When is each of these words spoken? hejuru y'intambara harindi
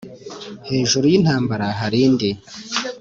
hejuru 0.69 1.05
y'intambara 1.11 1.65
harindi 1.79 2.29